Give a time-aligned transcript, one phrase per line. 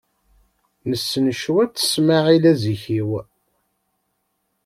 [0.89, 3.09] Nessen cwiṭ Smaɛil Azikiw.